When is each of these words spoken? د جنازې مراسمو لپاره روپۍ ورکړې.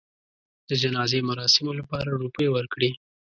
د 0.69 0.71
جنازې 0.83 1.19
مراسمو 1.29 1.71
لپاره 1.79 2.17
روپۍ 2.23 2.47
ورکړې. 2.51 2.89